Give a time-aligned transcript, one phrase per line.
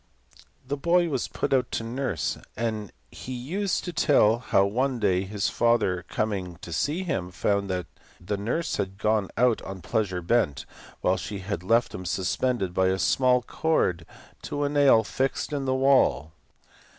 [0.67, 5.25] The boy was put out to nurse, and he used to tell how one day
[5.25, 7.85] his father coming to see him found that
[8.19, 10.65] the nurse had gone out on pleasure bent,
[11.01, 14.07] while she had left him suspended by a small cord
[14.41, 16.31] to a nail fixed in the wall.